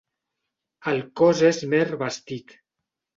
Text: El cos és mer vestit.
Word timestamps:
El 0.91 1.03
cos 1.21 1.43
és 1.49 1.59
mer 1.73 1.83
vestit. 2.05 2.57